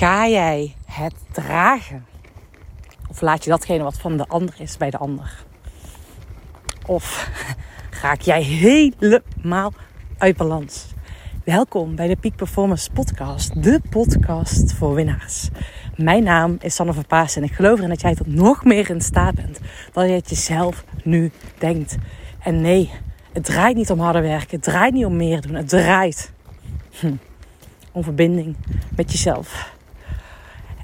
ga 0.00 0.28
jij 0.28 0.74
het 0.84 1.14
dragen? 1.32 2.06
Of 3.08 3.20
laat 3.20 3.44
je 3.44 3.50
datgene 3.50 3.82
wat 3.82 3.98
van 3.98 4.16
de 4.16 4.26
ander 4.26 4.54
is 4.58 4.76
bij 4.76 4.90
de 4.90 4.98
ander? 4.98 5.44
Of 6.86 7.30
raak 8.02 8.20
jij 8.20 8.42
helemaal 8.42 9.72
uit 10.18 10.36
balans? 10.36 10.86
Welkom 11.44 11.94
bij 11.94 12.08
de 12.08 12.16
Peak 12.16 12.36
Performance 12.36 12.90
Podcast, 12.90 13.62
de 13.62 13.80
podcast 13.90 14.72
voor 14.72 14.94
winnaars. 14.94 15.48
Mijn 15.96 16.22
naam 16.22 16.56
is 16.60 16.74
Sanne 16.74 16.92
van 16.92 17.26
en 17.34 17.42
ik 17.42 17.52
geloof 17.52 17.76
erin 17.78 17.88
dat 17.88 18.00
jij 18.00 18.14
tot 18.14 18.26
nog 18.26 18.64
meer 18.64 18.90
in 18.90 19.00
staat 19.00 19.34
bent 19.34 19.60
dan 19.92 20.08
je 20.08 20.14
het 20.14 20.28
jezelf 20.28 20.84
nu 21.04 21.30
denkt. 21.58 21.96
En 22.38 22.60
nee, 22.60 22.90
het 23.32 23.44
draait 23.44 23.76
niet 23.76 23.90
om 23.90 24.00
harder 24.00 24.22
werken, 24.22 24.56
het 24.56 24.62
draait 24.62 24.92
niet 24.92 25.04
om 25.04 25.16
meer 25.16 25.40
doen, 25.40 25.54
het 25.54 25.68
draait 25.68 26.32
om 27.92 28.02
verbinding 28.02 28.56
met 28.96 29.12
jezelf. 29.12 29.78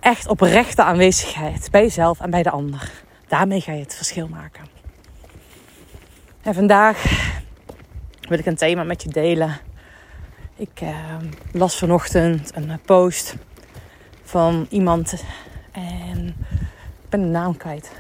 Echt 0.07 0.29
oprechte 0.29 0.83
aanwezigheid 0.83 1.71
bij 1.71 1.83
jezelf 1.83 2.21
en 2.21 2.31
bij 2.31 2.43
de 2.43 2.51
ander. 2.51 2.91
Daarmee 3.29 3.61
ga 3.61 3.73
je 3.73 3.81
het 3.81 3.95
verschil 3.95 4.29
maken. 4.29 4.65
En 6.43 6.55
vandaag 6.55 7.05
wil 8.21 8.39
ik 8.39 8.47
een 8.47 8.57
thema 8.57 8.85
met 8.85 9.03
je 9.03 9.09
delen. 9.09 9.59
Ik 10.57 10.81
uh, 10.83 10.97
las 11.53 11.79
vanochtend 11.79 12.57
een 12.57 12.81
post 12.85 13.37
van 14.23 14.67
iemand 14.71 15.25
en 15.73 16.27
ik 17.03 17.09
ben 17.09 17.21
de 17.21 17.27
naam 17.27 17.57
kwijt. 17.57 17.91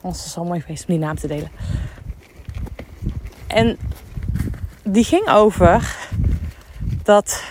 Ons 0.00 0.24
is 0.24 0.32
zo 0.32 0.44
mooi 0.44 0.60
geweest 0.60 0.88
om 0.88 0.94
die 0.94 1.04
naam 1.04 1.16
te 1.16 1.26
delen. 1.26 1.50
En 3.46 3.78
die 4.82 5.04
ging 5.04 5.28
over 5.28 5.96
dat 7.02 7.44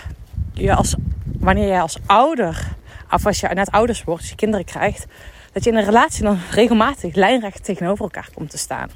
je 0.54 0.76
als, 0.76 0.96
wanneer 1.24 1.68
jij 1.68 1.82
als 1.82 1.98
ouder, 2.06 2.71
of 3.12 3.26
als 3.26 3.40
je 3.40 3.48
net 3.48 3.72
ouders 3.72 4.04
wordt, 4.04 4.22
als 4.22 4.30
je 4.30 4.36
kinderen 4.36 4.66
krijgt, 4.66 5.06
dat 5.54 5.64
je 5.64 5.70
in 5.70 5.78
een 5.78 5.86
relatie 5.86 6.24
dan 6.24 6.40
regelmatig 6.52 7.16
lijnrecht 7.16 7.64
tegenover 7.64 8.04
elkaar 8.04 8.30
komt 8.34 8.50
te 8.50 8.58
staan. 8.58 8.90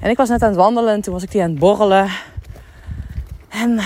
En 0.00 0.10
ik 0.10 0.16
was 0.16 0.28
net 0.28 0.42
aan 0.42 0.48
het 0.48 0.58
wandelen 0.58 0.94
en 0.94 1.00
toen 1.00 1.12
was 1.12 1.22
ik 1.22 1.30
die 1.30 1.42
aan 1.42 1.50
het 1.50 1.58
borrelen. 1.58 2.10
En 3.48 3.80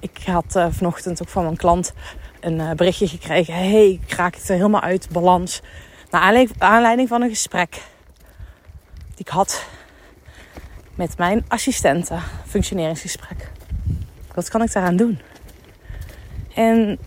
ik 0.00 0.18
had 0.26 0.56
uh, 0.56 0.66
vanochtend 0.70 1.22
ook 1.22 1.28
van 1.28 1.42
mijn 1.42 1.56
klant 1.56 1.92
een 2.40 2.58
uh, 2.58 2.70
berichtje 2.70 3.08
gekregen. 3.08 3.54
hey, 3.54 4.00
ik 4.02 4.12
raak 4.12 4.34
het 4.34 4.48
helemaal 4.48 4.80
uit 4.80 5.08
balans. 5.12 5.62
Naar 6.10 6.50
aanleiding 6.58 7.08
van 7.08 7.22
een 7.22 7.28
gesprek 7.28 7.70
die 9.08 9.26
ik 9.26 9.28
had 9.28 9.64
met 10.94 11.18
mijn 11.18 11.44
assistente, 11.48 12.18
functioneringsgesprek. 12.46 13.50
Wat 14.34 14.48
kan 14.48 14.62
ik 14.62 14.72
daaraan 14.72 14.96
doen? 14.96 15.20
En 16.54 16.98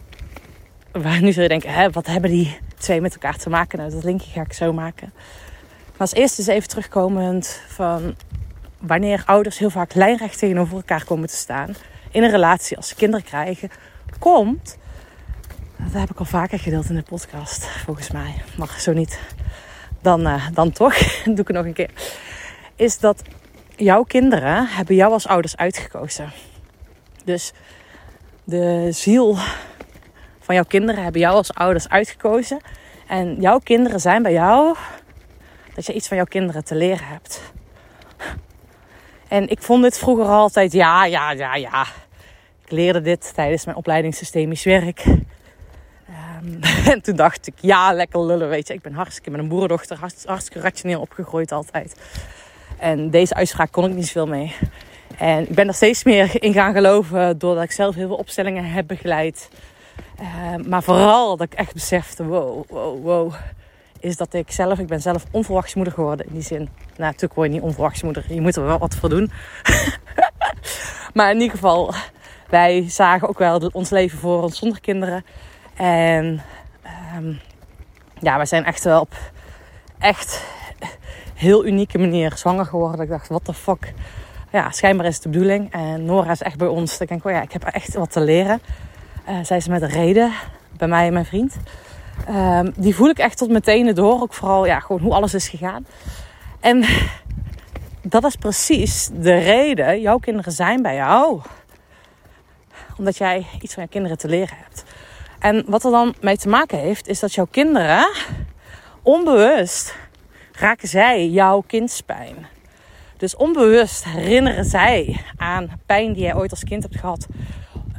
waar 0.91 1.21
nu 1.21 1.31
zul 1.31 1.43
je 1.43 1.49
denken, 1.49 1.73
hè, 1.73 1.89
wat 1.89 2.07
hebben 2.07 2.29
die 2.29 2.57
twee 2.77 3.01
met 3.01 3.13
elkaar 3.13 3.37
te 3.37 3.49
maken? 3.49 3.77
Nou, 3.77 3.91
dat 3.91 4.03
linkje 4.03 4.31
ga 4.31 4.41
ik 4.41 4.53
zo 4.53 4.73
maken. 4.73 5.13
Maar 5.85 5.97
als 5.97 6.13
eerste 6.13 6.41
is 6.41 6.47
even 6.47 6.69
terugkomend 6.69 7.61
van 7.67 8.15
wanneer 8.79 9.23
ouders 9.25 9.57
heel 9.57 9.69
vaak 9.69 9.93
lijnrecht 9.93 10.39
tegenover 10.39 10.75
elkaar 10.75 11.05
komen 11.05 11.27
te 11.27 11.35
staan 11.35 11.75
in 12.11 12.23
een 12.23 12.31
relatie 12.31 12.77
als 12.77 12.87
ze 12.87 12.95
kinderen 12.95 13.25
krijgen, 13.25 13.69
komt. 14.19 14.77
Dat 15.77 16.01
heb 16.01 16.09
ik 16.09 16.19
al 16.19 16.25
vaker 16.25 16.59
gedeeld 16.59 16.89
in 16.89 16.95
de 16.95 17.01
podcast, 17.01 17.65
volgens 17.65 18.11
mij. 18.11 18.41
Mag 18.57 18.79
zo 18.79 18.93
niet. 18.93 19.19
Dan, 20.01 20.27
uh, 20.27 20.47
dan 20.53 20.71
toch. 20.71 20.95
Doe 21.23 21.39
ik 21.39 21.47
het 21.47 21.55
nog 21.55 21.65
een 21.65 21.73
keer. 21.73 21.89
Is 22.75 22.99
dat 22.99 23.21
jouw 23.75 24.03
kinderen 24.03 24.67
hebben 24.67 24.95
jou 24.95 25.11
als 25.11 25.27
ouders 25.27 25.57
uitgekozen. 25.57 26.31
Dus 27.23 27.53
de 28.45 28.91
ziel 28.91 29.37
van 30.39 30.55
jouw 30.55 30.63
kinderen 30.63 31.03
hebben 31.03 31.21
jou 31.21 31.35
als 31.35 31.53
ouders 31.53 31.89
uitgekozen. 31.89 32.59
En 33.07 33.35
jouw 33.41 33.59
kinderen 33.59 33.99
zijn 33.99 34.23
bij 34.23 34.33
jou 34.33 34.75
dat 35.75 35.85
je 35.85 35.93
iets 35.93 36.07
van 36.07 36.17
jouw 36.17 36.25
kinderen 36.25 36.63
te 36.63 36.75
leren 36.75 37.07
hebt. 37.07 37.41
En 39.27 39.49
ik 39.49 39.61
vond 39.61 39.83
dit 39.83 39.97
vroeger 39.97 40.25
altijd, 40.25 40.71
ja, 40.71 41.05
ja, 41.05 41.31
ja, 41.31 41.55
ja. 41.55 41.85
Ik 42.65 42.71
leerde 42.71 43.01
dit 43.01 43.31
tijdens 43.33 43.65
mijn 43.65 43.77
opleiding 43.77 44.15
systemisch 44.15 44.63
werk. 44.63 45.05
Um, 45.05 46.59
en 46.93 47.01
toen 47.01 47.15
dacht 47.15 47.47
ik, 47.47 47.53
ja, 47.61 47.93
lekker 47.93 48.25
lullen, 48.25 48.49
weet 48.49 48.67
je. 48.67 48.73
Ik 48.73 48.81
ben 48.81 48.93
hartstikke 48.93 49.29
met 49.29 49.39
een 49.39 49.47
boerendochter, 49.47 49.97
hartstikke 50.25 50.59
rationeel 50.59 51.01
opgegroeid 51.01 51.51
altijd. 51.51 51.95
En 52.77 53.09
deze 53.09 53.33
uitspraak 53.33 53.71
kon 53.71 53.85
ik 53.85 53.93
niet 53.95 54.07
zoveel 54.07 54.27
mee. 54.27 54.55
En 55.17 55.49
ik 55.49 55.55
ben 55.55 55.67
er 55.67 55.73
steeds 55.73 56.03
meer 56.03 56.43
in 56.43 56.53
gaan 56.53 56.73
geloven 56.73 57.37
doordat 57.37 57.63
ik 57.63 57.71
zelf 57.71 57.95
heel 57.95 58.07
veel 58.07 58.15
opstellingen 58.15 58.65
heb 58.65 58.87
begeleid. 58.87 59.49
Uh, 60.21 60.65
maar 60.67 60.83
vooral 60.83 61.37
dat 61.37 61.51
ik 61.51 61.53
echt 61.53 61.73
besefte, 61.73 62.25
wow, 62.25 62.63
wow, 62.69 63.03
wow. 63.03 63.33
Is 63.99 64.17
dat 64.17 64.33
ik 64.33 64.51
zelf, 64.51 64.79
ik 64.79 64.87
ben 64.87 65.01
zelf 65.01 65.25
onverwachts 65.31 65.73
moeder 65.75 65.93
geworden 65.93 66.25
in 66.25 66.33
die 66.33 66.41
zin. 66.41 66.57
Nou, 66.57 66.69
natuurlijk 66.95 67.33
word 67.33 67.47
je 67.47 67.53
niet 67.53 67.63
onverwachts 67.63 68.03
moeder. 68.03 68.25
Je 68.27 68.41
moet 68.41 68.55
er 68.55 68.65
wel 68.65 68.77
wat 68.77 68.95
voor 68.95 69.09
doen. 69.09 69.31
maar 71.13 71.29
in 71.29 71.39
ieder 71.39 71.55
geval, 71.55 71.93
wij 72.49 72.89
zagen 72.89 73.27
ook 73.27 73.39
wel 73.39 73.69
ons 73.71 73.89
leven 73.89 74.17
voor 74.17 74.43
ons 74.43 74.57
zonder 74.57 74.81
kinderen. 74.81 75.25
En 75.75 76.41
um, 77.15 77.39
ja, 78.19 78.35
wij 78.35 78.45
zijn 78.45 78.65
echt 78.65 78.83
wel 78.83 79.01
op 79.01 79.15
echt 79.99 80.43
heel 81.33 81.65
unieke 81.65 81.97
manier 81.97 82.31
zwanger 82.35 82.65
geworden. 82.65 83.01
Ik 83.01 83.09
dacht, 83.09 83.27
wat 83.27 83.45
de 83.45 83.53
fuck. 83.53 83.93
Ja, 84.55 84.71
schijnbaar 84.71 85.05
is 85.05 85.13
het 85.13 85.23
de 85.23 85.29
bedoeling. 85.29 85.71
En 85.71 86.05
Nora 86.05 86.31
is 86.31 86.41
echt 86.41 86.57
bij 86.57 86.67
ons. 86.67 86.99
Ik 86.99 87.07
denk, 87.07 87.25
oh 87.25 87.31
ja, 87.31 87.41
ik 87.41 87.51
heb 87.51 87.63
echt 87.63 87.93
wat 87.93 88.11
te 88.11 88.21
leren. 88.21 88.61
Uh, 89.29 89.37
zij 89.43 89.57
is 89.57 89.67
met 89.67 89.83
reden 89.83 90.31
bij 90.77 90.87
mij 90.87 91.07
en 91.07 91.13
mijn 91.13 91.25
vriend. 91.25 91.55
Um, 92.29 92.73
die 92.77 92.95
voel 92.95 93.09
ik 93.09 93.17
echt 93.17 93.37
tot 93.37 93.49
meteen 93.49 93.93
door. 93.93 94.21
Ook 94.21 94.33
vooral 94.33 94.65
ja, 94.65 94.79
gewoon 94.79 95.01
hoe 95.01 95.13
alles 95.13 95.33
is 95.33 95.47
gegaan. 95.47 95.85
En 96.59 96.85
dat 98.01 98.23
is 98.23 98.35
precies 98.35 99.09
de 99.13 99.37
reden. 99.37 100.01
Jouw 100.01 100.17
kinderen 100.17 100.51
zijn 100.51 100.81
bij 100.81 100.95
jou. 100.95 101.41
Omdat 102.97 103.17
jij 103.17 103.45
iets 103.61 103.73
van 103.73 103.83
je 103.83 103.89
kinderen 103.89 104.17
te 104.17 104.27
leren 104.27 104.57
hebt. 104.57 104.83
En 105.39 105.63
wat 105.67 105.83
er 105.83 105.91
dan 105.91 106.15
mee 106.21 106.37
te 106.37 106.49
maken 106.49 106.77
heeft, 106.77 107.07
is 107.07 107.19
dat 107.19 107.33
jouw 107.33 107.47
kinderen 107.51 108.09
onbewust 109.01 109.95
raken 110.51 110.87
zij 110.87 111.27
jouw 111.27 111.63
kindspijn. 111.67 112.53
Dus 113.17 113.35
onbewust 113.35 114.05
herinneren 114.05 114.65
zij 114.65 115.21
aan 115.37 115.69
pijn 115.85 116.13
die 116.13 116.23
jij 116.23 116.35
ooit 116.35 116.51
als 116.51 116.63
kind 116.63 116.83
hebt 116.83 116.99
gehad. 116.99 117.27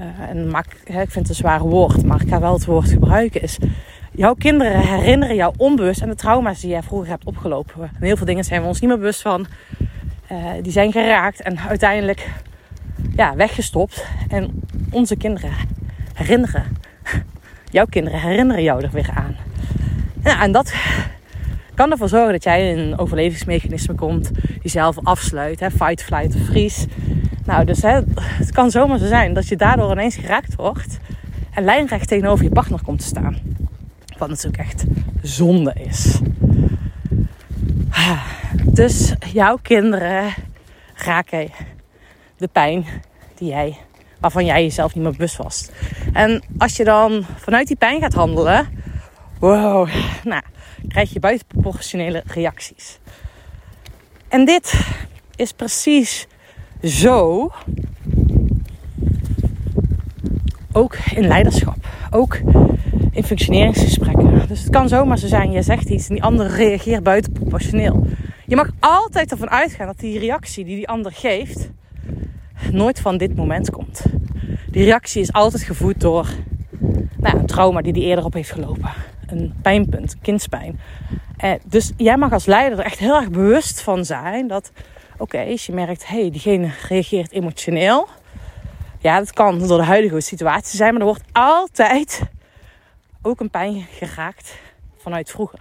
Uh, 0.01 0.31
en 0.31 0.51
maak, 0.51 0.67
ik 0.85 0.93
vind 0.95 1.15
het 1.15 1.29
een 1.29 1.35
zwaar 1.35 1.61
woord, 1.61 2.05
maar 2.05 2.21
ik 2.23 2.29
ga 2.29 2.41
wel 2.41 2.53
het 2.53 2.65
woord 2.65 2.89
gebruiken. 2.89 3.43
Is 3.43 3.59
jouw 4.13 4.35
kinderen 4.35 4.81
herinneren 4.81 5.37
jou 5.37 5.55
onbewust 5.57 6.03
aan 6.03 6.09
de 6.09 6.15
trauma's 6.15 6.61
die 6.61 6.71
jij 6.71 6.83
vroeger 6.83 7.09
hebt 7.09 7.25
opgelopen. 7.25 7.83
En 7.83 8.07
heel 8.07 8.17
veel 8.17 8.27
dingen 8.27 8.45
zijn 8.45 8.63
we 8.63 8.69
ons 8.69 8.81
niet 8.81 8.91
meer 8.91 8.99
bewust 8.99 9.23
van. 9.23 9.47
Uh, 10.33 10.51
die 10.63 10.73
zijn 10.73 10.93
geraakt 10.93 11.41
en 11.43 11.59
uiteindelijk 11.59 12.31
ja, 13.17 13.35
weggestopt. 13.37 14.07
En 14.29 14.63
onze 14.91 15.17
kinderen 15.17 15.53
herinneren. 16.15 16.65
Jouw 17.71 17.87
kinderen 17.87 18.21
herinneren 18.21 18.63
jou 18.63 18.83
er 18.83 18.91
weer 18.91 19.11
aan. 19.15 19.37
Ja, 20.25 20.43
en 20.43 20.53
dat 20.53 20.75
kan 21.77 21.91
ervoor 21.91 22.09
zorgen 22.09 22.33
dat 22.33 22.43
jij 22.43 22.71
in 22.71 22.79
een 22.79 22.99
overlevingsmechanisme 22.99 23.95
komt. 23.95 24.31
Jezelf 24.63 24.97
afsluit. 25.03 25.61
Hè, 25.61 25.71
fight, 25.71 26.03
flight 26.03 26.35
of 26.35 26.41
freeze. 26.41 26.87
Nou, 27.45 27.65
dus 27.65 27.83
hè, 27.83 28.01
het 28.21 28.53
kan 28.53 28.71
zomaar 28.71 28.99
zo 28.99 29.07
zijn 29.07 29.33
dat 29.33 29.49
je 29.49 29.57
daardoor 29.57 29.91
ineens 29.91 30.17
geraakt 30.17 30.55
wordt. 30.55 30.99
En 31.55 31.65
lijnrecht 31.65 32.09
tegenover 32.09 32.45
je 32.45 32.51
partner 32.51 32.83
komt 32.83 33.01
te 33.01 33.07
staan. 33.07 33.39
Wat 34.19 34.29
natuurlijk 34.29 34.59
echt 34.59 34.85
zonde 35.23 35.75
is. 35.89 36.21
Dus 38.65 39.15
jouw 39.33 39.59
kinderen 39.63 40.35
raken 40.95 41.51
de 42.37 42.49
pijn 42.49 42.85
die 43.35 43.49
jij, 43.49 43.77
waarvan 44.21 44.45
jij 44.45 44.63
jezelf 44.63 44.95
niet 44.95 45.03
meer 45.03 45.13
bewust 45.13 45.37
was. 45.37 45.71
En 46.13 46.43
als 46.59 46.77
je 46.77 46.85
dan 46.85 47.27
vanuit 47.37 47.67
die 47.67 47.77
pijn 47.77 48.01
gaat 48.01 48.15
handelen, 48.15 48.69
wow, 49.39 49.89
nou, 50.25 50.43
krijg 50.89 51.13
je 51.13 51.21
buitenproportionele 51.21 52.23
reacties. 52.27 52.99
En 54.29 54.45
dit 54.45 54.81
is 55.37 55.53
precies 55.53 56.27
zo 56.83 57.51
ook 60.73 60.97
in 61.15 61.27
leiderschap. 61.27 61.77
Ook 62.11 62.41
in 63.11 63.25
functioneringsgesprekken. 63.25 64.49
Dus 64.49 64.61
het 64.61 64.71
kan 64.71 64.89
zomaar 64.89 65.19
zo 65.19 65.27
zijn, 65.27 65.51
je 65.51 65.63
zegt 65.63 65.89
iets 65.89 66.09
en 66.09 66.15
die 66.15 66.25
ander 66.25 66.47
reageert 66.47 67.03
buitenproportioneel. 67.03 68.07
Je 68.47 68.57
mag 68.57 68.71
altijd 68.81 69.31
ervan 69.31 69.51
uitgaan 69.51 69.87
dat 69.87 69.99
die 69.99 70.19
reactie 70.19 70.65
die 70.65 70.77
die 70.77 70.89
ander 70.89 71.13
geeft, 71.13 71.71
nooit 72.71 73.01
van 73.01 73.17
dit 73.17 73.37
moment 73.37 73.71
komt. 73.71 74.03
Die 74.71 74.85
reactie 74.85 75.21
is 75.21 75.33
altijd 75.33 75.63
gevoed 75.63 76.01
door 76.01 76.29
nou, 77.17 77.39
een 77.39 77.47
trauma 77.47 77.83
die 77.83 77.93
die 77.93 78.03
eerder 78.03 78.25
op 78.25 78.33
heeft 78.33 78.51
gelopen. 78.51 78.91
Een 79.27 79.55
pijnpunt, 79.63 80.17
kindspijn. 80.23 80.81
Eh, 81.37 81.53
dus 81.65 81.93
jij 81.97 82.17
mag 82.17 82.33
als 82.33 82.47
leider 82.47 82.79
er 82.79 82.85
echt 82.85 82.99
heel 82.99 83.17
erg 83.17 83.31
bewust 83.31 83.81
van 83.81 84.05
zijn 84.05 84.47
dat, 84.47 84.73
oké, 85.19 85.39
als 85.39 85.67
je 85.67 85.73
merkt, 85.73 86.07
hé, 86.07 86.21
hey, 86.21 86.31
diegene 86.31 86.71
reageert 86.89 87.33
emotioneel. 87.33 88.09
Ja, 88.99 89.19
dat 89.19 89.33
kan 89.33 89.59
door 89.59 89.79
de 89.79 89.85
huidige 89.85 90.21
situatie 90.21 90.77
zijn, 90.77 90.91
maar 90.93 91.01
er 91.01 91.07
wordt 91.07 91.25
altijd 91.33 92.23
ook 93.23 93.41
een 93.41 93.51
pijn 93.51 93.87
geraakt 93.91 94.59
vanuit 94.97 95.31
vroeger. 95.31 95.61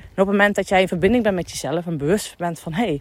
En 0.00 0.24
op 0.24 0.28
het 0.28 0.36
moment 0.36 0.54
dat 0.54 0.68
jij 0.68 0.80
in 0.80 0.88
verbinding 0.88 1.22
bent 1.22 1.34
met 1.34 1.50
jezelf 1.50 1.86
en 1.86 1.98
bewust 1.98 2.36
bent 2.36 2.60
van 2.60 2.72
hé, 2.72 2.84
hey, 2.84 3.00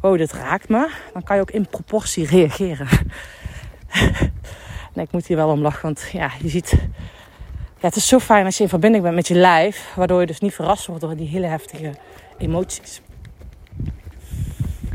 oh, 0.00 0.18
dit 0.18 0.32
raakt 0.32 0.68
me, 0.68 0.90
dan 1.12 1.22
kan 1.22 1.36
je 1.36 1.42
ook 1.42 1.50
in 1.50 1.68
proportie 1.68 2.26
reageren. 2.26 2.88
nee, 4.94 5.04
ik 5.04 5.12
moet 5.12 5.26
hier 5.26 5.36
wel 5.36 5.50
om 5.50 5.60
lachen, 5.60 5.82
want 5.82 6.08
ja, 6.12 6.30
je 6.42 6.48
ziet, 6.48 6.88
ja, 7.78 7.86
het 7.86 7.96
is 7.96 8.08
zo 8.08 8.18
fijn 8.18 8.44
als 8.44 8.56
je 8.56 8.62
in 8.62 8.68
verbinding 8.68 9.02
bent 9.02 9.14
met 9.14 9.28
je 9.28 9.34
lijf, 9.34 9.92
waardoor 9.96 10.20
je 10.20 10.26
dus 10.26 10.40
niet 10.40 10.54
verrast 10.54 10.86
wordt 10.86 11.00
door 11.02 11.16
die 11.16 11.28
hele 11.28 11.46
heftige 11.46 11.94
emoties. 12.38 13.00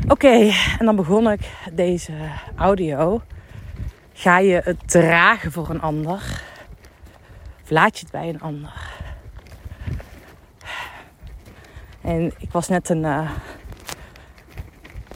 Oké, 0.08 0.52
en 0.80 0.86
dan 0.86 0.96
begon 0.96 1.32
ik 1.32 1.42
deze 1.74 2.14
audio. 2.56 3.22
Ga 4.14 4.40
je 4.40 4.62
het 4.64 4.78
dragen 4.86 5.52
voor 5.52 5.70
een 5.70 5.82
ander? 5.82 6.44
Of 7.64 7.70
laat 7.70 7.98
je 7.98 8.04
het 8.04 8.12
bij 8.12 8.30
een 8.30 8.42
ander? 8.42 8.90
En 12.02 12.34
ik 12.38 12.52
was 12.52 12.68
net 12.68 12.90
een. 12.90 13.04
Uh, 13.04 13.32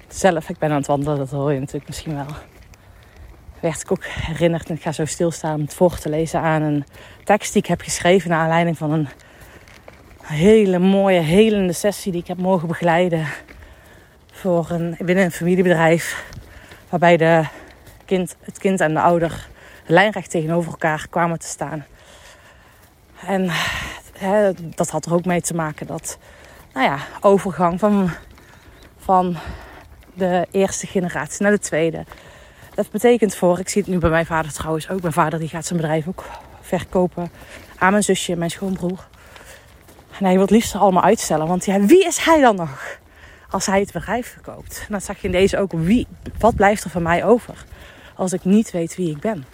zelf, 0.07 0.49
ik 0.49 0.57
ben 0.57 0.69
aan 0.69 0.77
het 0.77 0.87
wandelen, 0.87 1.17
dat 1.17 1.31
hoor 1.31 1.53
je 1.53 1.59
natuurlijk 1.59 1.87
misschien 1.87 2.15
wel. 2.15 2.25
Werd 3.65 3.81
ik 3.81 3.91
ook 3.91 4.05
herinnerd 4.05 4.69
en 4.69 4.75
ik 4.75 4.81
ga 4.81 4.91
zo 4.91 5.05
stilstaan 5.05 5.55
om 5.55 5.61
het 5.61 5.73
voor 5.73 5.97
te 5.97 6.09
lezen 6.09 6.39
aan 6.39 6.61
een 6.61 6.85
tekst 7.23 7.53
die 7.53 7.61
ik 7.61 7.67
heb 7.67 7.81
geschreven 7.81 8.29
naar 8.29 8.39
aanleiding 8.39 8.77
van 8.77 8.91
een 8.91 9.07
hele 10.21 10.79
mooie, 10.79 11.19
helende 11.19 11.73
sessie 11.73 12.11
die 12.11 12.21
ik 12.21 12.27
heb 12.27 12.37
mogen 12.37 12.67
begeleiden 12.67 13.27
voor 14.31 14.69
een, 14.69 14.95
binnen 14.99 15.23
een 15.23 15.31
familiebedrijf. 15.31 16.25
Waarbij 16.89 17.17
de 17.17 17.45
kind, 18.05 18.35
het 18.41 18.57
kind 18.57 18.81
en 18.81 18.93
de 18.93 19.01
ouder 19.01 19.47
lijnrecht 19.85 20.29
tegenover 20.29 20.71
elkaar 20.71 21.07
kwamen 21.09 21.39
te 21.39 21.47
staan. 21.47 21.85
En 23.25 23.49
hè, 24.17 24.51
dat 24.53 24.89
had 24.89 25.05
er 25.05 25.13
ook 25.13 25.25
mee 25.25 25.41
te 25.41 25.55
maken 25.55 25.87
dat, 25.87 26.17
nou 26.73 26.85
ja, 26.85 26.97
overgang 27.21 27.79
van, 27.79 28.09
van 28.97 29.37
de 30.13 30.47
eerste 30.51 30.87
generatie 30.87 31.41
naar 31.43 31.51
de 31.51 31.59
tweede. 31.59 32.05
Dat 32.75 32.91
betekent 32.91 33.35
voor, 33.35 33.59
ik 33.59 33.69
zie 33.69 33.81
het 33.81 33.91
nu 33.91 33.97
bij 33.97 34.09
mijn 34.09 34.25
vader 34.25 34.53
trouwens 34.53 34.89
ook. 34.89 35.01
Mijn 35.01 35.13
vader 35.13 35.39
die 35.39 35.47
gaat 35.47 35.65
zijn 35.65 35.79
bedrijf 35.79 36.07
ook 36.07 36.23
verkopen 36.61 37.31
aan 37.77 37.91
mijn 37.91 38.03
zusje 38.03 38.31
en 38.31 38.37
mijn 38.37 38.51
schoonbroer. 38.51 39.07
En 40.17 40.25
hij 40.25 40.33
wil 40.33 40.41
het 40.41 40.49
liefst 40.49 40.75
allemaal 40.75 41.03
uitstellen. 41.03 41.47
Want 41.47 41.65
ja, 41.65 41.79
wie 41.79 42.05
is 42.05 42.17
hij 42.17 42.41
dan 42.41 42.55
nog? 42.55 42.99
Als 43.49 43.65
hij 43.65 43.79
het 43.79 43.91
bedrijf 43.91 44.31
verkoopt. 44.31 44.79
En 44.79 44.87
dan 44.89 45.01
zag 45.01 45.17
je 45.17 45.27
in 45.27 45.31
deze 45.33 45.57
ook, 45.57 45.71
wie, 45.71 46.07
wat 46.39 46.55
blijft 46.55 46.83
er 46.83 46.89
van 46.89 47.01
mij 47.01 47.25
over? 47.25 47.65
Als 48.15 48.33
ik 48.33 48.45
niet 48.45 48.71
weet 48.71 48.95
wie 48.95 49.11
ik 49.11 49.19
ben. 49.19 49.45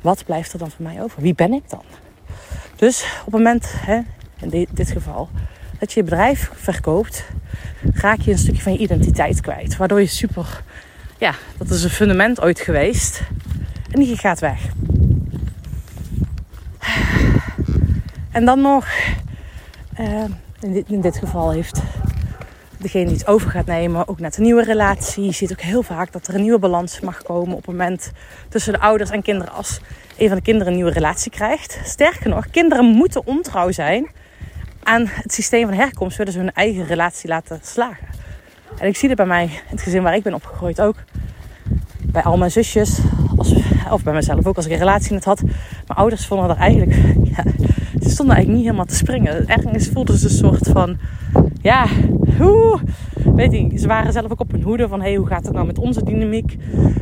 Wat 0.00 0.24
blijft 0.24 0.52
er 0.52 0.58
dan 0.58 0.70
van 0.70 0.84
mij 0.84 1.02
over? 1.02 1.22
Wie 1.22 1.34
ben 1.34 1.52
ik 1.52 1.70
dan? 1.70 1.82
Dus 2.76 3.02
op 3.02 3.32
het 3.32 3.34
moment, 3.34 3.72
hè, 3.76 4.00
in 4.40 4.66
dit 4.70 4.90
geval, 4.90 5.28
dat 5.78 5.92
je 5.92 6.00
je 6.00 6.04
bedrijf 6.04 6.50
verkoopt, 6.54 7.24
raak 7.94 8.20
je 8.20 8.30
een 8.30 8.38
stukje 8.38 8.62
van 8.62 8.72
je 8.72 8.78
identiteit 8.78 9.40
kwijt. 9.40 9.76
Waardoor 9.76 10.00
je 10.00 10.06
super, 10.06 10.62
ja, 11.24 11.34
dat 11.58 11.70
is 11.70 11.84
een 11.84 11.90
fundament 11.90 12.40
ooit 12.40 12.60
geweest. 12.60 13.22
En 13.90 14.00
die 14.00 14.16
gaat 14.16 14.40
weg. 14.40 14.60
En 18.32 18.44
dan 18.44 18.60
nog, 18.60 18.86
uh, 20.00 20.24
in, 20.60 20.72
dit, 20.72 20.88
in 20.88 21.00
dit 21.00 21.16
geval 21.16 21.50
heeft 21.50 21.80
degene 22.78 23.04
die 23.04 23.16
het 23.16 23.26
over 23.26 23.50
gaat 23.50 23.66
nemen 23.66 24.08
ook 24.08 24.20
net 24.20 24.36
een 24.36 24.42
nieuwe 24.42 24.64
relatie. 24.64 25.24
Je 25.24 25.32
ziet 25.32 25.52
ook 25.52 25.60
heel 25.60 25.82
vaak 25.82 26.12
dat 26.12 26.26
er 26.26 26.34
een 26.34 26.42
nieuwe 26.42 26.58
balans 26.58 27.00
mag 27.00 27.22
komen 27.22 27.56
op 27.56 27.66
het 27.66 27.66
moment 27.66 28.12
tussen 28.48 28.72
de 28.72 28.80
ouders 28.80 29.10
en 29.10 29.22
kinderen 29.22 29.52
als 29.52 29.80
een 30.16 30.28
van 30.28 30.36
de 30.36 30.42
kinderen 30.42 30.68
een 30.68 30.74
nieuwe 30.74 30.92
relatie 30.92 31.30
krijgt. 31.30 31.80
Sterker 31.84 32.28
nog, 32.28 32.50
kinderen 32.50 32.84
moeten 32.84 33.26
ontrouw 33.26 33.70
zijn 33.70 34.10
aan 34.82 35.06
het 35.06 35.32
systeem 35.32 35.68
van 35.68 35.76
herkomst, 35.76 36.16
willen 36.16 36.32
ze 36.32 36.38
hun 36.38 36.52
eigen 36.52 36.86
relatie 36.86 37.28
laten 37.28 37.60
slagen. 37.62 38.06
En 38.78 38.88
ik 38.88 38.96
zie 38.96 39.08
dit 39.08 39.16
bij 39.16 39.26
mij, 39.26 39.44
in 39.44 39.50
het 39.66 39.82
gezin 39.82 40.02
waar 40.02 40.14
ik 40.14 40.22
ben 40.22 40.34
opgegroeid 40.34 40.80
ook. 40.80 40.96
Bij 42.14 42.22
al 42.22 42.36
mijn 42.36 42.50
zusjes, 42.50 42.98
als, 43.36 43.54
of 43.90 44.02
bij 44.02 44.12
mezelf 44.12 44.46
ook 44.46 44.56
als 44.56 44.66
ik 44.66 44.72
een 44.72 44.78
relatie 44.78 45.12
net 45.12 45.24
had. 45.24 45.42
Mijn 45.42 45.98
ouders 45.98 46.26
vonden 46.26 46.50
er 46.50 46.56
eigenlijk, 46.56 46.92
ja, 47.36 47.42
ze 48.02 48.10
stonden 48.10 48.34
eigenlijk 48.34 48.48
niet 48.48 48.62
helemaal 48.62 48.84
te 48.84 48.94
springen. 48.94 49.48
Ergens 49.48 49.88
voelden 49.88 50.18
ze 50.18 50.24
een 50.24 50.34
soort 50.34 50.68
van, 50.68 50.96
ja, 51.62 51.86
hoe, 52.38 52.80
weet 53.34 53.52
je, 53.52 53.78
ze 53.78 53.86
waren 53.86 54.12
zelf 54.12 54.30
ook 54.30 54.40
op 54.40 54.50
hun 54.50 54.62
hoede 54.62 54.88
van, 54.88 55.00
hé, 55.00 55.06
hey, 55.08 55.16
hoe 55.16 55.26
gaat 55.26 55.44
het 55.44 55.54
nou 55.54 55.66
met 55.66 55.78
onze 55.78 56.04
dynamiek? 56.04 56.56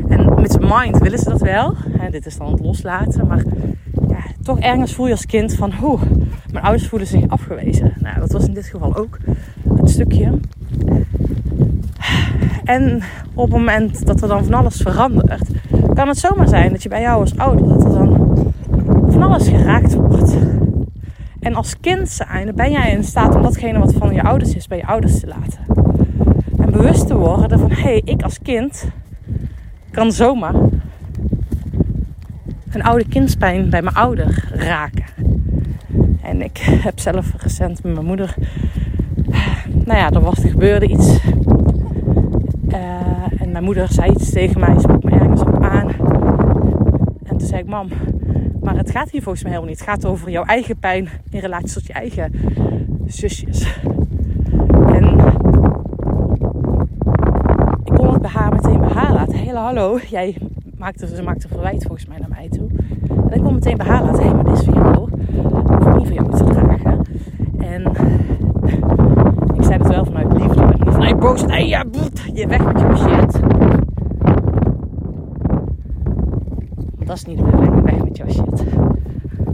En 0.09 0.41
met 0.41 0.53
zijn 0.53 0.64
mind 0.69 0.99
willen 0.99 1.19
ze 1.19 1.29
dat 1.29 1.41
wel. 1.41 1.75
En 1.99 2.11
dit 2.11 2.26
is 2.26 2.37
dan 2.37 2.50
het 2.53 2.61
loslaten, 2.61 3.26
maar 3.26 3.43
ja, 4.09 4.23
toch 4.43 4.59
ergens 4.59 4.94
voel 4.94 5.06
je 5.06 5.12
als 5.12 5.26
kind 5.26 5.55
van, 5.55 5.73
hoe, 5.73 5.99
mijn 6.53 6.64
ouders 6.64 6.88
voelen 6.88 7.09
zich 7.09 7.29
afgewezen. 7.29 7.93
Nou, 7.99 8.20
dat 8.20 8.32
was 8.32 8.47
in 8.47 8.55
dit 8.55 8.67
geval 8.67 8.97
ook 8.97 9.19
een 9.79 9.88
stukje. 9.88 10.38
En 12.64 13.03
op 13.35 13.44
het 13.44 13.59
moment 13.59 14.06
dat 14.06 14.23
er 14.23 14.29
dan 14.29 14.44
van 14.44 14.55
alles 14.55 14.76
verandert, 14.76 15.49
kan 15.94 16.09
het 16.09 16.19
zomaar 16.19 16.49
zijn 16.49 16.70
dat 16.70 16.82
je 16.82 16.88
bij 16.88 17.00
jou 17.00 17.20
als 17.20 17.38
ouder 17.38 17.69
dat 17.69 17.85
er 17.85 17.91
dan 17.91 18.32
van 19.09 19.23
alles 19.23 19.49
geraakt 19.49 19.94
wordt. 19.94 20.37
En 21.41 21.55
als 21.55 21.81
kind 21.81 22.09
zijn 22.09 22.53
ben 22.55 22.70
jij 22.70 22.93
in 22.93 23.05
staat 23.05 23.35
om 23.35 23.43
datgene 23.43 23.79
wat 23.79 23.94
van 23.94 24.14
je 24.14 24.23
ouders 24.23 24.55
is 24.55 24.67
bij 24.67 24.79
je 24.79 24.87
ouders 24.87 25.20
te 25.20 25.26
laten. 25.26 25.61
En 26.59 26.70
bewust 26.70 27.06
te 27.06 27.17
worden 27.17 27.59
van 27.59 27.70
hé, 27.70 27.82
hey, 27.82 28.03
ik 28.05 28.23
als 28.23 28.38
kind 28.43 28.88
kan 29.91 30.12
zomaar 30.12 30.55
een 32.70 32.82
oude 32.82 33.09
kindspijn 33.09 33.70
bij 33.70 33.82
mijn 33.82 33.94
ouder 33.94 34.49
raken. 34.55 35.05
En 36.23 36.43
ik 36.43 36.59
heb 36.87 36.99
zelf 36.99 37.32
recent 37.38 37.82
met 37.82 37.94
mijn 37.94 38.06
moeder. 38.06 38.35
Nou 39.85 39.99
ja, 39.99 40.11
er, 40.11 40.20
was, 40.20 40.43
er 40.43 40.50
gebeurde 40.50 40.87
iets. 40.87 41.19
Uh, 42.73 43.43
en 43.43 43.53
mijn 43.53 43.65
moeder 43.65 43.89
zei 43.93 44.11
iets 44.11 44.31
tegen 44.31 44.61
mij, 44.61 44.79
sprak 44.79 45.03
me 45.03 45.11
ergens 45.11 45.41
op 45.41 45.63
aan. 45.63 45.89
En 47.23 47.37
toen 47.37 47.49
zei 47.49 47.61
ik: 47.61 47.67
Mam, 47.67 47.89
maar 48.61 48.77
het 48.77 48.91
gaat 48.91 49.11
hier 49.11 49.23
volgens 49.23 49.43
mij 49.43 49.53
helemaal 49.53 49.75
niet. 49.75 49.81
Het 49.81 49.89
gaat 49.89 50.07
over 50.07 50.31
jouw 50.31 50.45
eigen 50.45 50.79
pijn 50.79 51.09
in 51.31 51.41
relatie 51.41 51.73
tot 51.73 51.87
je 51.87 51.93
eigen 51.93 52.33
zusjes. 53.07 53.81
En 54.87 55.05
ik 57.85 57.95
kon 57.95 58.13
het 58.13 58.23
bij 58.23 58.31
haar 58.31 58.53
meteen 58.53 58.81
bij 58.81 58.89
haar 58.89 59.13
laten. 59.13 59.35
Hele 59.35 59.59
hallo, 59.59 59.99
jij 60.09 60.37
maakte, 60.79 61.07
ze 61.07 61.23
maakte 61.23 61.49
verwijt 61.49 61.83
volgens 61.83 62.07
mij 62.07 62.19
naar 62.19 62.29
mij 62.29 62.49
toe. 62.49 62.69
En 63.31 63.37
ik 63.37 63.43
kon 63.43 63.55
meteen 63.55 63.77
bij 63.77 63.87
haar 63.87 64.03
laten. 64.03 64.23
Hé, 64.23 64.29
hey, 64.29 64.35
maar 64.35 64.45
dit 64.45 64.59
is 64.59 64.65
voor 64.65 64.75
jou. 64.75 65.11
Of 65.87 65.97
niet 65.97 66.07
voor 66.07 66.14
jou 66.14 66.31
te 66.31 66.45
dragen. 66.45 67.00
En 67.59 67.83
ik 69.55 69.62
zei 69.64 69.79
het 69.79 69.88
wel 69.88 70.05
vanuit 70.05 70.33
liefde. 70.33 70.64
Niet 70.64 70.93
vanuit 70.93 71.19
boosheid. 71.19 71.50
Hé, 71.50 71.59
ja, 71.59 71.85
je 72.33 72.47
weg 72.47 72.65
met 72.65 72.81
je 72.81 72.97
shit. 72.97 73.41
dat 77.07 77.17
is 77.17 77.25
niet 77.25 77.39
de 77.39 77.83
weg 77.83 78.05
met 78.05 78.17
jouw 78.17 78.31
shit. 78.31 78.65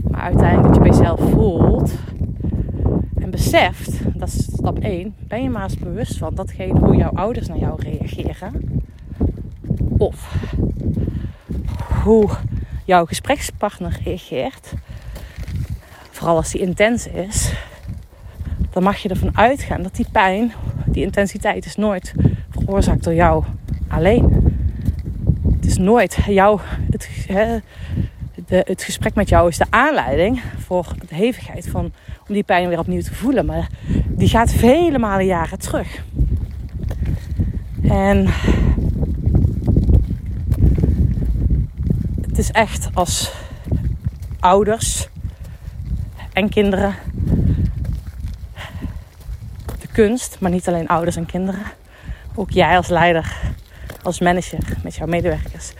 Maar 0.09 0.21
uiteindelijk 0.21 0.67
dat 0.67 0.75
je 0.75 0.81
bij 0.81 0.89
jezelf 0.89 1.19
voelt 1.31 1.93
en 3.15 3.29
beseft, 3.29 3.99
dat 4.19 4.27
is 4.27 4.43
stap 4.43 4.79
1, 4.79 5.15
ben 5.27 5.43
je 5.43 5.49
maar 5.49 5.63
eens 5.63 5.77
bewust 5.77 6.17
van 6.17 6.35
datgene 6.35 6.79
hoe 6.79 6.95
jouw 6.95 7.11
ouders 7.11 7.47
naar 7.47 7.57
jou 7.57 7.81
reageren. 7.81 8.81
Of 9.97 10.45
hoe 12.03 12.29
jouw 12.85 13.05
gesprekspartner 13.05 13.99
reageert. 14.03 14.73
Vooral 16.09 16.35
als 16.35 16.51
die 16.51 16.61
intens 16.61 17.07
is. 17.07 17.53
Dan 18.69 18.83
mag 18.83 18.97
je 18.97 19.09
ervan 19.09 19.37
uitgaan 19.37 19.83
dat 19.83 19.95
die 19.95 20.07
pijn, 20.11 20.53
die 20.85 21.03
intensiteit 21.03 21.65
is 21.65 21.75
nooit 21.75 22.13
veroorzaakt 22.69 23.03
door 23.03 23.13
jou 23.13 23.43
alleen 23.87 24.49
is 25.69 25.77
nooit 25.77 26.17
jou, 26.27 26.59
het, 26.91 27.09
het 28.49 28.83
gesprek 28.83 29.15
met 29.15 29.29
jou 29.29 29.49
is 29.49 29.57
de 29.57 29.65
aanleiding 29.69 30.41
voor 30.57 30.93
de 31.07 31.15
hevigheid 31.15 31.69
van 31.69 31.91
om 32.27 32.33
die 32.33 32.43
pijn 32.43 32.67
weer 32.67 32.79
opnieuw 32.79 33.01
te 33.01 33.13
voelen. 33.13 33.45
Maar 33.45 33.69
die 34.07 34.27
gaat 34.27 34.51
vele 34.51 34.99
malen 34.99 35.25
jaren 35.25 35.59
terug. 35.59 36.03
En 37.81 38.27
het 42.21 42.37
is 42.37 42.51
echt 42.51 42.89
als 42.93 43.33
ouders 44.39 45.07
en 46.33 46.49
kinderen 46.49 46.95
de 49.79 49.87
kunst, 49.91 50.37
maar 50.39 50.51
niet 50.51 50.67
alleen 50.67 50.87
ouders 50.87 51.15
en 51.15 51.25
kinderen. 51.25 51.78
Ook 52.39 52.51
jij 52.51 52.77
als 52.77 52.87
leider 52.87 53.35
als 54.03 54.19
manager 54.19 54.59
met 54.83 54.95
jouw 54.95 55.07
medewerkers. 55.07 55.71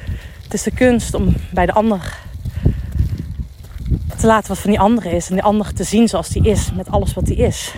Het 0.44 0.54
is 0.54 0.64
de 0.64 0.72
kunst 0.72 1.14
om 1.14 1.36
bij 1.52 1.66
de 1.66 1.72
ander 1.72 2.18
te 4.18 4.28
laten 4.28 4.48
wat 4.48 4.60
van 4.60 4.70
die 4.70 4.80
andere 4.80 5.10
is. 5.10 5.30
En 5.30 5.34
die 5.34 5.44
ander 5.44 5.74
te 5.74 5.84
zien 5.84 6.08
zoals 6.08 6.30
die 6.30 6.46
is, 6.46 6.72
met 6.72 6.90
alles 6.92 7.14
wat 7.14 7.26
die 7.26 7.36
is. 7.36 7.74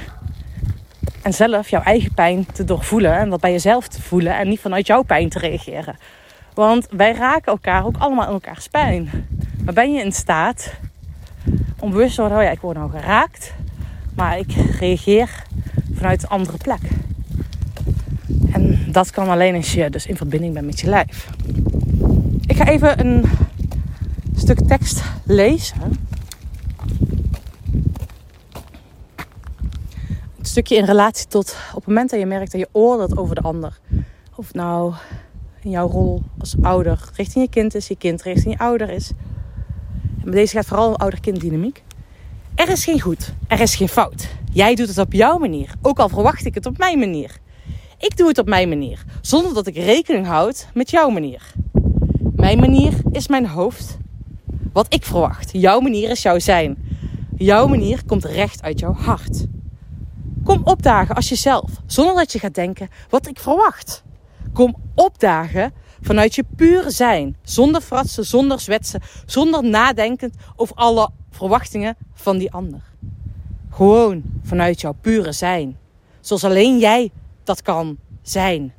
En 1.21 1.33
zelf 1.33 1.69
jouw 1.69 1.81
eigen 1.81 2.13
pijn 2.13 2.45
te 2.45 2.63
doorvoelen 2.63 3.17
en 3.17 3.29
dat 3.29 3.39
bij 3.39 3.51
jezelf 3.51 3.88
te 3.88 4.01
voelen 4.01 4.38
en 4.38 4.47
niet 4.47 4.59
vanuit 4.59 4.88
jouw 4.88 5.01
pijn 5.01 5.29
te 5.29 5.39
reageren. 5.39 5.97
Want 6.53 6.88
wij 6.91 7.13
raken 7.13 7.51
elkaar 7.51 7.85
ook 7.85 7.97
allemaal 7.97 8.27
in 8.27 8.33
elkaars 8.33 8.67
pijn. 8.67 9.27
Maar 9.63 9.73
ben 9.73 9.93
je 9.93 10.03
in 10.03 10.11
staat 10.11 10.73
om 11.79 11.91
bewust 11.91 12.15
te 12.15 12.21
worden, 12.21 12.39
oh 12.39 12.43
ja, 12.43 12.50
ik 12.51 12.61
word 12.61 12.77
nou 12.77 12.91
geraakt, 12.91 13.53
maar 14.15 14.38
ik 14.38 14.51
reageer 14.79 15.43
vanuit 15.93 16.23
een 16.23 16.29
andere 16.29 16.57
plek. 16.57 16.81
Dat 18.91 19.12
kan 19.12 19.27
alleen 19.27 19.55
als 19.55 19.74
je 19.74 19.89
dus 19.89 20.05
in 20.05 20.17
verbinding 20.17 20.53
bent 20.53 20.65
met 20.65 20.79
je 20.79 20.88
lijf. 20.88 21.29
Ik 22.45 22.55
ga 22.55 22.67
even 22.67 23.05
een 23.05 23.25
stuk 24.36 24.60
tekst 24.67 25.01
lezen. 25.25 25.81
Een 30.38 30.45
stukje 30.45 30.75
in 30.75 30.86
relatie 30.86 31.27
tot 31.27 31.55
op 31.69 31.75
het 31.75 31.88
moment 31.88 32.10
dat 32.10 32.19
je 32.19 32.25
merkt 32.25 32.51
dat 32.51 32.62
je 32.62 32.69
oordeelt 32.71 33.17
over 33.17 33.36
de 33.36 33.41
ander. 33.41 33.79
Of 34.36 34.53
nou 34.53 34.93
in 35.62 35.69
jouw 35.69 35.88
rol 35.88 36.21
als 36.39 36.55
ouder 36.62 37.10
richting 37.15 37.45
je 37.45 37.50
kind 37.50 37.75
is, 37.75 37.88
je 37.88 37.98
kind 37.98 38.21
richting 38.21 38.53
je 38.53 38.60
ouder 38.60 38.89
is. 38.89 39.12
En 40.25 40.31
deze 40.31 40.55
gaat 40.55 40.65
vooral 40.65 40.98
ouder-kind 40.98 41.39
dynamiek. 41.41 41.83
Er 42.55 42.69
is 42.69 42.83
geen 42.83 43.01
goed, 43.01 43.33
er 43.48 43.60
is 43.60 43.75
geen 43.75 43.89
fout. 43.89 44.27
Jij 44.51 44.75
doet 44.75 44.88
het 44.88 44.98
op 44.98 45.13
jouw 45.13 45.38
manier, 45.38 45.74
ook 45.81 46.00
al 46.00 46.10
verwacht 46.10 46.45
ik 46.45 46.53
het 46.53 46.65
op 46.65 46.77
mijn 46.77 47.00
manier. 47.00 47.39
Ik 48.01 48.17
doe 48.17 48.27
het 48.27 48.38
op 48.38 48.48
mijn 48.48 48.70
manier, 48.70 49.03
zonder 49.22 49.53
dat 49.53 49.67
ik 49.67 49.75
rekening 49.75 50.25
houd 50.25 50.67
met 50.74 50.89
jouw 50.89 51.10
manier. 51.10 51.53
Mijn 52.36 52.60
manier 52.60 52.93
is 53.12 53.27
mijn 53.27 53.48
hoofd. 53.48 53.98
Wat 54.74 54.93
ik 54.93 55.05
verwacht. 55.05 55.50
Jouw 55.51 55.79
manier 55.79 56.10
is 56.10 56.22
jouw 56.22 56.39
zijn. 56.39 56.77
Jouw 57.38 57.67
manier 57.67 58.05
komt 58.05 58.25
recht 58.25 58.63
uit 58.63 58.79
jouw 58.79 58.93
hart. 58.93 59.46
Kom 60.43 60.62
opdagen 60.63 61.15
als 61.15 61.29
jezelf, 61.29 61.72
zonder 61.86 62.15
dat 62.15 62.31
je 62.31 62.39
gaat 62.39 62.53
denken 62.53 62.89
wat 63.10 63.27
ik 63.27 63.39
verwacht. 63.39 64.03
Kom 64.53 64.75
opdagen 64.96 65.74
vanuit 66.01 66.36
je 66.36 66.46
pure 66.55 66.89
zijn, 66.89 67.38
zonder 67.43 67.81
fratsen, 67.81 68.25
zonder 68.25 68.60
zwetsen, 68.60 69.01
zonder 69.25 69.63
nadenken 69.63 70.34
over 70.55 70.75
alle 70.75 71.10
verwachtingen 71.29 71.98
van 72.13 72.38
die 72.38 72.51
ander. 72.51 72.81
Gewoon 73.70 74.22
vanuit 74.43 74.81
jouw 74.81 74.96
pure 75.01 75.31
zijn, 75.31 75.77
zoals 76.20 76.43
alleen 76.43 76.79
jij 76.79 77.12
dat 77.51 77.62
kan 77.62 77.98
zijn. 78.22 78.74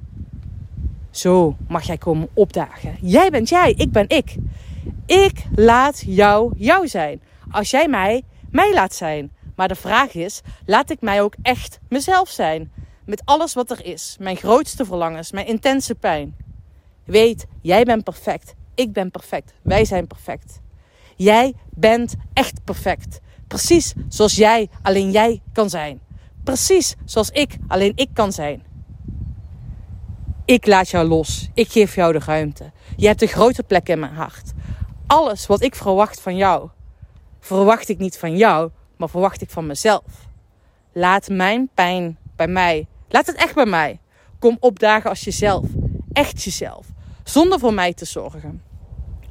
Zo 1.11 1.57
mag 1.69 1.83
jij 1.83 1.99
komen 1.99 2.29
opdagen. 2.35 2.97
Jij 3.01 3.31
bent 3.31 3.49
jij, 3.49 3.73
ik 3.73 3.93
ben 3.93 4.09
ik. 4.09 4.37
Ik 5.07 5.45
laat 5.55 6.03
jou 6.07 6.53
jou 6.57 6.89
zijn. 6.89 7.23
Als 7.51 7.71
jij 7.71 7.89
mij 7.89 8.23
mij 8.51 8.73
laat 8.75 8.95
zijn. 8.95 9.33
Maar 9.57 9.69
de 9.69 9.75
vraag 9.75 10.15
is: 10.15 10.41
laat 10.67 10.91
ik 10.91 11.01
mij 11.01 11.23
ook 11.23 11.35
echt 11.43 11.81
mezelf 11.89 12.29
zijn? 12.29 12.73
Met 13.05 13.23
alles 13.25 13.55
wat 13.55 13.71
er 13.71 13.85
is. 13.85 14.17
Mijn 14.21 14.37
grootste 14.37 14.85
verlangens, 14.85 15.33
mijn 15.33 15.47
intense 15.47 15.95
pijn. 15.95 16.37
Weet, 17.05 17.47
jij 17.63 17.85
bent 17.85 18.05
perfect. 18.05 18.55
Ik 18.75 18.93
ben 18.93 19.11
perfect. 19.11 19.55
Wij 19.63 19.85
zijn 19.85 20.07
perfect. 20.07 20.61
Jij 21.17 21.55
bent 21.71 22.15
echt 22.33 22.65
perfect. 22.65 23.21
Precies 23.49 23.95
zoals 24.09 24.35
jij, 24.35 24.69
alleen 24.83 25.11
jij 25.11 25.41
kan 25.53 25.71
zijn. 25.71 26.01
Precies 26.45 26.95
zoals 27.05 27.31
ik, 27.31 27.57
alleen 27.69 27.93
ik 27.95 28.09
kan 28.13 28.33
zijn. 28.33 28.63
Ik 30.45 30.67
laat 30.67 30.89
jou 30.89 31.09
los. 31.09 31.49
Ik 31.55 31.73
geef 31.73 31.95
jou 31.95 32.13
de 32.13 32.19
ruimte. 32.19 32.71
Je 32.97 33.07
hebt 33.07 33.23
een 33.23 33.29
grote 33.29 33.63
plek 33.63 33.89
in 33.89 33.99
mijn 33.99 34.15
hart. 34.15 34.53
Alles 35.07 35.47
wat 35.47 35.63
ik 35.63 35.75
verwacht 35.75 36.21
van 36.21 36.37
jou, 36.37 36.69
verwacht 37.41 37.89
ik 37.89 37.99
niet 37.99 38.19
van 38.19 38.37
jou, 38.37 38.71
maar 38.97 39.09
verwacht 39.09 39.41
ik 39.41 39.51
van 39.51 39.67
mezelf. 39.67 40.29
Laat 40.93 41.29
mijn 41.29 41.71
pijn 41.75 42.19
bij 42.37 42.47
mij. 42.47 42.87
Laat 43.09 43.27
het 43.27 43.37
echt 43.37 43.55
bij 43.55 43.67
mij. 43.67 44.01
Kom 44.39 44.57
opdagen 44.61 45.11
als 45.11 45.21
jezelf. 45.21 45.67
Echt 46.13 46.43
jezelf. 46.43 46.87
Zonder 47.25 47.59
voor 47.59 47.75
mij 47.75 47.95
te 47.95 48.05
zorgen. 48.05 48.63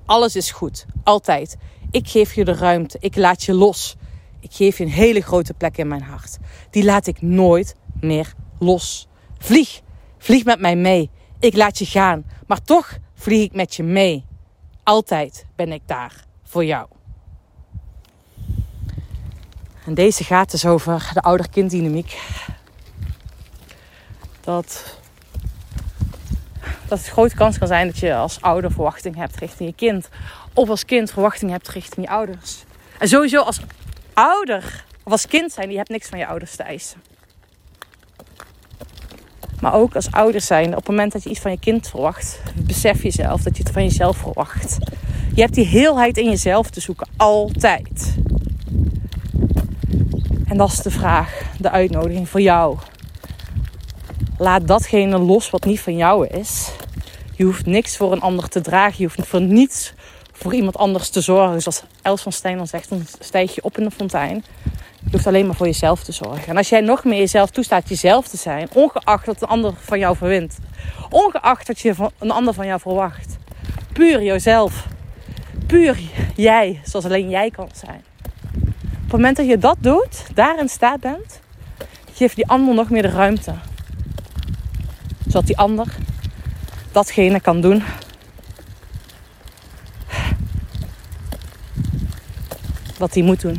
Alles 0.06 0.36
is 0.36 0.52
goed. 0.52 0.86
Altijd. 1.04 1.58
Ik 1.92 2.08
geef 2.08 2.34
je 2.34 2.46
de 2.46 2.54
ruimte. 2.54 2.98
Ik 3.00 3.16
laat 3.16 3.44
je 3.44 3.54
los. 3.54 3.96
Ik 4.42 4.54
geef 4.54 4.78
je 4.78 4.84
een 4.84 4.90
hele 4.90 5.22
grote 5.22 5.54
plek 5.54 5.78
in 5.78 5.88
mijn 5.88 6.04
hart. 6.04 6.38
Die 6.70 6.84
laat 6.84 7.08
ik 7.08 7.22
nooit 7.22 7.76
meer 8.00 8.34
los. 8.60 9.08
Vlieg. 9.38 9.82
Vlieg 10.18 10.44
met 10.44 10.60
mij 10.60 10.76
mee. 10.76 11.10
Ik 11.40 11.56
laat 11.56 11.78
je 11.78 11.86
gaan. 11.86 12.26
Maar 12.48 12.62
toch 12.62 12.98
vlieg 13.14 13.44
ik 13.44 13.54
met 13.54 13.76
je 13.76 13.84
mee. 13.84 14.26
Altijd 14.84 15.46
ben 15.56 15.72
ik 15.72 15.82
daar 15.86 16.26
voor 16.44 16.66
jou. 16.66 16.88
En 19.86 19.94
deze 19.94 20.24
gaat 20.24 20.52
dus 20.52 20.66
over 20.66 21.10
de 21.14 21.22
ouder-kinddynamiek. 21.22 22.20
Dat, 24.42 24.98
dat 26.88 26.98
het 26.98 27.08
grote 27.08 27.36
kans 27.36 27.58
kan 27.58 27.68
zijn 27.68 27.88
dat 27.88 27.98
je 27.98 28.16
als 28.16 28.42
ouder 28.42 28.72
verwachting 28.72 29.16
hebt 29.16 29.36
richting 29.36 29.70
je 29.70 29.76
kind. 29.76 30.10
Of 30.54 30.70
als 30.70 30.86
kind 30.86 31.12
verwachting 31.12 31.52
hebt 31.52 31.70
richting 31.70 32.06
je 32.06 32.12
ouders. 32.12 32.64
En 33.00 33.08
sowieso 33.08 33.42
als 33.42 33.60
ouder 34.22 34.86
als 35.04 35.28
kind 35.28 35.52
zijn, 35.52 35.72
je 35.72 35.78
hebt 35.78 35.90
niks 35.90 36.08
van 36.08 36.20
je 36.20 36.28
ouders 36.28 36.56
te 36.56 36.64
eisen. 36.64 37.02
Maar 39.62 39.74
ook 39.74 39.96
als 39.96 40.12
ouder 40.12 40.42
zijn, 40.42 40.70
op 40.70 40.76
het 40.76 40.88
moment 40.88 41.12
dat 41.12 41.24
je 41.24 41.30
iets 41.30 41.40
van 41.40 41.52
je 41.52 41.60
kind 41.60 41.88
verwacht, 41.90 42.42
besef 42.56 43.04
jezelf 43.04 43.42
dat 43.42 43.58
je 43.58 43.64
het 43.64 43.72
van 43.72 43.84
jezelf 43.84 44.18
verwacht. 44.18 44.78
Je 45.36 45.42
hebt 45.42 45.54
die 45.54 45.66
heelheid 45.66 46.18
in 46.18 46.30
jezelf 46.30 46.70
te 46.70 46.82
zoeken, 46.82 47.08
altijd. 47.18 48.16
En 50.46 50.58
dat 50.58 50.72
is 50.72 50.80
de 50.80 50.92
vraag, 50.92 51.42
de 51.60 51.70
uitnodiging 51.70 52.30
voor 52.30 52.42
jou. 52.42 52.78
Laat 54.38 54.68
datgene 54.68 55.18
los 55.18 55.50
wat 55.50 55.66
niet 55.66 55.80
van 55.80 55.96
jou 55.96 56.28
is. 56.28 56.72
Je 57.36 57.44
hoeft 57.44 57.66
niks 57.66 57.98
voor 57.98 58.12
een 58.12 58.22
ander 58.22 58.50
te 58.50 58.62
dragen. 58.62 58.96
Je 58.98 59.12
hoeft 59.16 59.28
voor 59.30 59.42
niets 59.42 59.94
voor 60.42 60.54
iemand 60.54 60.78
anders 60.78 61.10
te 61.10 61.22
zorgen. 61.22 61.62
Zoals 61.62 61.84
Els 62.02 62.22
van 62.22 62.32
Stijn 62.32 62.58
dan 62.58 62.68
zegt, 62.68 62.90
dan 62.90 63.06
stijg 63.20 63.56
je 63.56 63.64
op 63.64 63.78
in 63.78 63.84
de 63.84 63.92
fontein. 63.92 64.44
Je 65.04 65.12
hoeft 65.12 65.28
alleen 65.28 65.46
maar 65.46 65.56
voor 65.56 65.66
jezelf 65.66 66.04
te 66.04 66.12
zorgen. 66.12 66.48
En 66.48 66.58
als 66.58 66.70
jij 66.70 66.82
nog 66.82 67.04
meer 67.04 67.18
jezelf 67.18 67.50
toestaat 67.50 67.90
jezelf 67.90 68.28
te 68.28 68.38
zijn, 68.38 68.70
ongeacht 68.74 69.26
wat 69.26 69.42
een 69.42 69.48
ander 69.48 69.74
van 69.78 70.00
jou 70.00 70.18
verwint, 70.18 70.58
ongeacht 71.10 71.68
wat 71.68 71.80
je 71.80 71.96
een 72.20 72.32
ander 72.32 72.54
van 72.54 72.66
jou 72.66 72.80
verwacht, 72.80 73.38
puur 73.94 74.24
jezelf, 74.24 74.88
puur 75.68 76.00
jij, 76.36 76.82
zoals 76.86 77.06
alleen 77.06 77.30
jij 77.30 77.50
kan 77.50 77.70
zijn. 77.74 78.04
Op 78.94 79.02
het 79.02 79.12
moment 79.12 79.38
dat 79.38 79.48
je 79.48 79.58
dat 79.58 79.78
doet, 79.80 80.26
daarin 80.34 80.70
staat 80.70 81.00
bent, 81.00 81.40
geef 82.14 82.34
die 82.34 82.48
ander 82.48 82.76
nog 82.76 82.90
meer 82.90 83.02
de 83.02 83.10
ruimte. 83.10 83.54
Zodat 85.26 85.48
die 85.48 85.58
ander 85.58 85.88
datgene 86.92 87.40
kan 87.40 87.62
doen 87.62 87.84
wat 93.02 93.14
hij 93.14 93.24
moet 93.24 93.42
doen. 93.42 93.58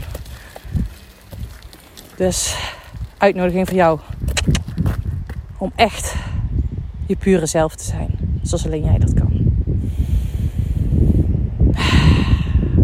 Dus 2.17 2.57
uitnodiging 3.19 3.69
voor 3.69 3.77
jou 3.77 3.99
om 5.59 5.73
echt 5.75 6.15
je 7.07 7.17
pure 7.17 7.47
zelf 7.47 7.75
te 7.75 7.85
zijn, 7.85 8.09
zoals 8.43 8.67
alleen 8.67 8.85
jij 8.85 8.99
dat 8.99 9.15
kan. 9.15 9.31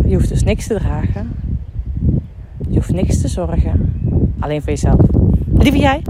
Je 0.06 0.14
hoeft 0.14 0.28
dus 0.28 0.42
niks 0.42 0.66
te 0.66 0.74
dragen. 0.74 1.32
Je 2.68 2.74
hoeft 2.74 2.92
niks 2.92 3.20
te 3.20 3.28
zorgen. 3.28 4.00
Alleen 4.38 4.60
voor 4.60 4.70
jezelf. 4.70 5.00
Lieve 5.58 5.78
jij, 5.78 6.02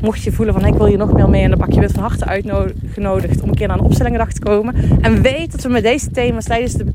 mocht 0.00 0.22
je 0.22 0.32
voelen 0.32 0.54
van 0.54 0.64
ik 0.64 0.74
wil 0.74 0.86
je 0.86 0.96
nog 0.96 1.12
meer 1.12 1.28
mee 1.28 1.42
in 1.42 1.50
de 1.50 1.56
bak, 1.56 1.72
je 1.72 1.80
bent 1.80 1.92
van 1.92 2.02
harte 2.02 2.24
uitgenodigd 2.24 3.42
om 3.42 3.48
een 3.48 3.54
keer 3.54 3.68
naar 3.68 3.78
een 3.78 3.84
opstellingendag 3.84 4.32
te 4.32 4.40
komen. 4.40 4.74
En 5.00 5.22
weet 5.22 5.52
dat 5.52 5.62
we 5.62 5.68
met 5.68 5.82
deze 5.82 6.10
thema's 6.10 6.44
tijdens 6.44 6.72
de, 6.72 6.86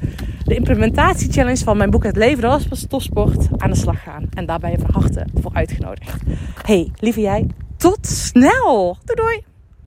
de 0.45 0.55
implementatiechallenge 0.55 1.63
van 1.63 1.77
mijn 1.77 1.89
boek 1.89 2.03
Het 2.03 2.15
Leven 2.15 2.41
de 2.41 2.47
Last 2.47 2.89
Topsport 2.89 3.47
aan 3.57 3.69
de 3.69 3.75
slag 3.77 4.03
gaan. 4.03 4.27
En 4.33 4.45
daar 4.45 4.59
ben 4.59 4.71
je 4.71 4.77
van 4.79 5.01
harte 5.01 5.25
voor 5.41 5.51
uitgenodigd. 5.53 6.21
Hey, 6.61 6.91
lieve 6.99 7.21
jij, 7.21 7.47
tot 7.77 8.07
snel! 8.07 8.97
Doei 9.03 9.15
doei! 9.15 9.54